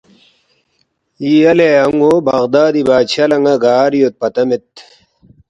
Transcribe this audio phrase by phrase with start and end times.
[1.31, 4.67] ”یا لہ ان٘و بغدادی بادشاہ لہ ن٘ا گار یود پتہ مید